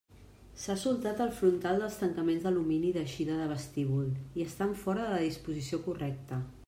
S'ha 0.61 0.75
soltat 0.83 1.19
el 1.25 1.33
frontal 1.39 1.83
dels 1.83 1.97
tancaments 1.99 2.47
d'alumini 2.47 2.91
d'eixida 2.95 3.37
de 3.43 3.45
vestíbul, 3.55 4.09
i 4.41 4.47
estan 4.51 4.75
fora 4.85 5.05
de 5.07 5.13
la 5.17 5.23
disposició 5.29 5.81
correcta. 5.91 6.41